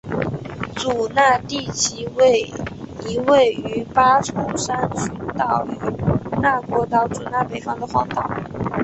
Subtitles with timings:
[0.77, 2.51] 祖纳地崎为
[3.07, 5.77] 一位于八重山群岛与
[6.41, 8.27] 那国岛祖纳北方的荒岛。